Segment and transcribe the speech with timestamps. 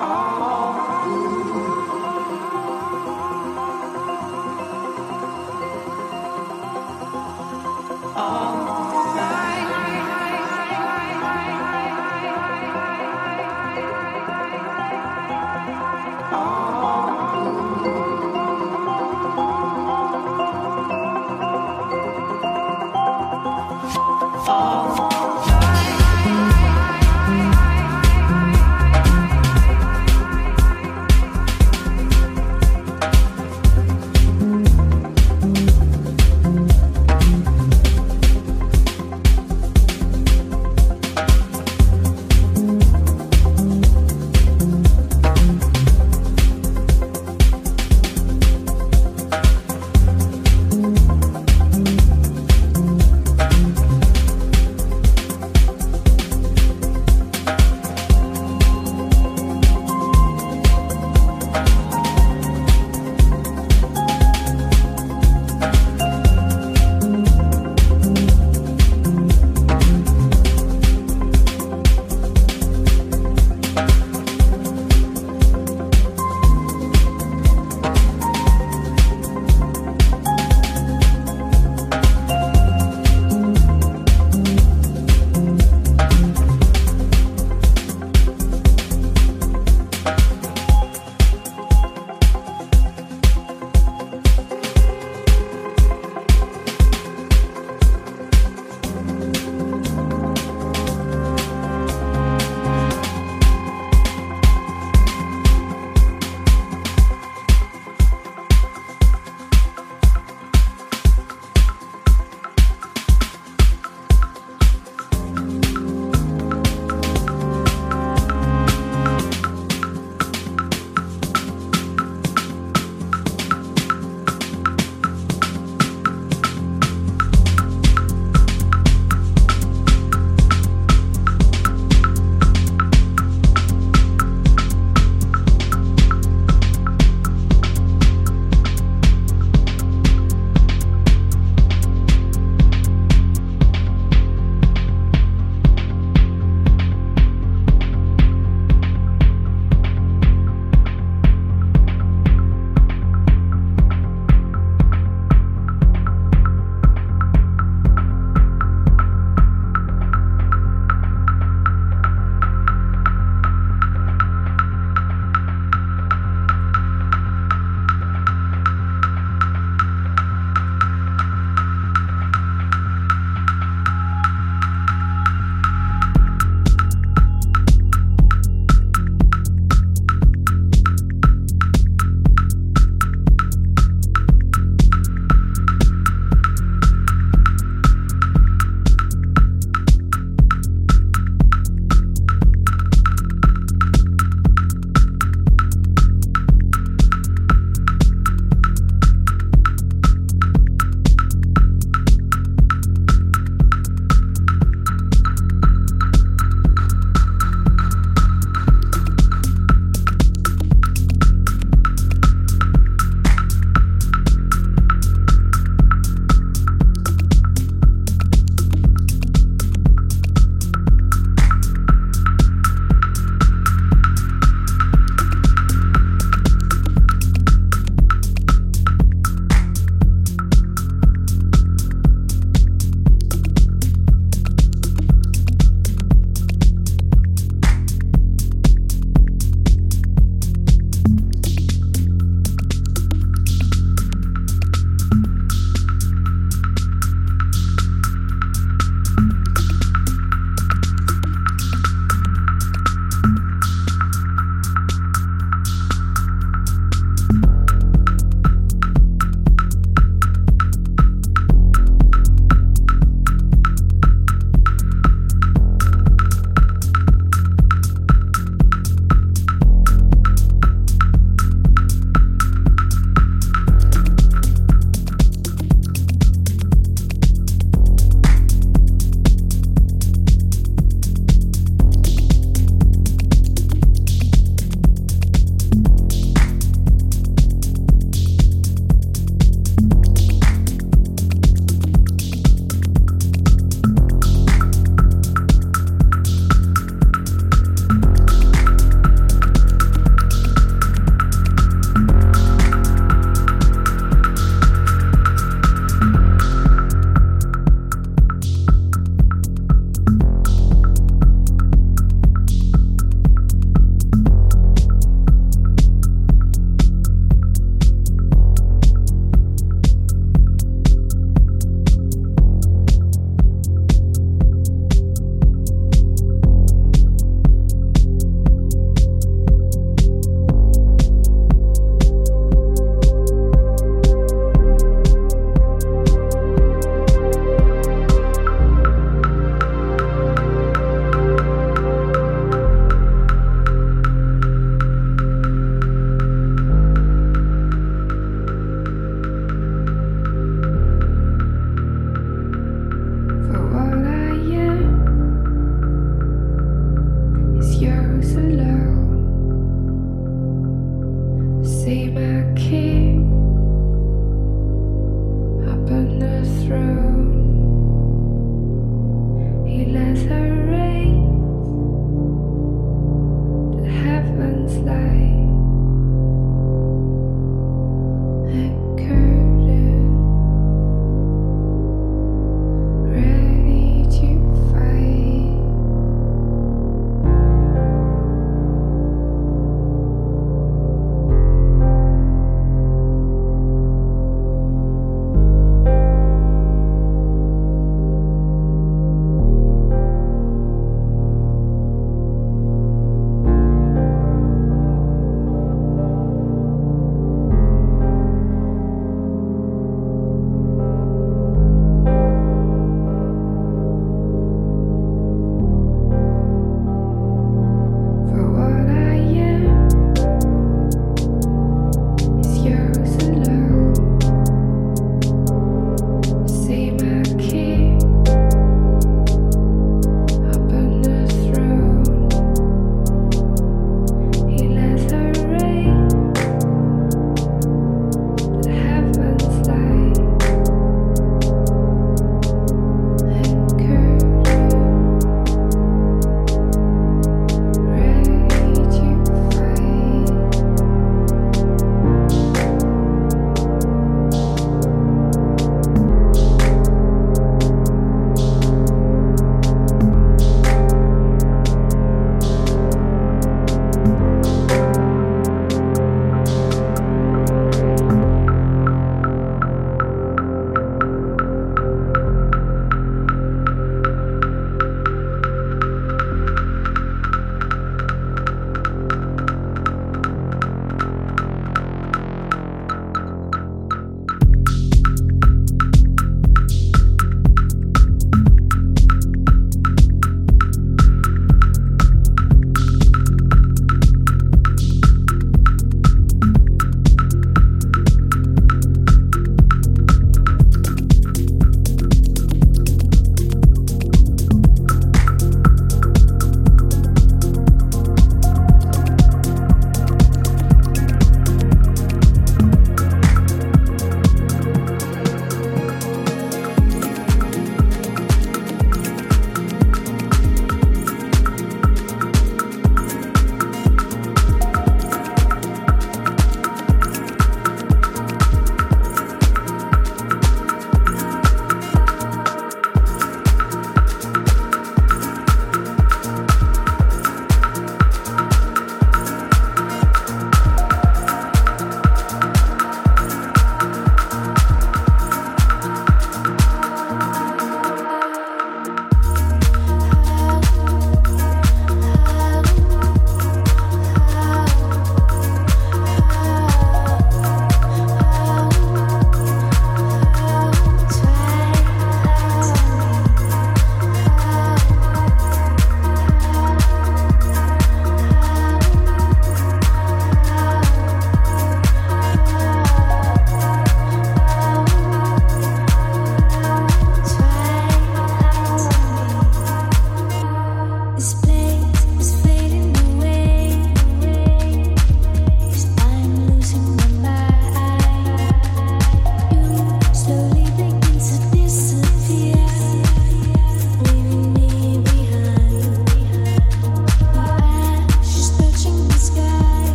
[0.00, 0.33] Oh.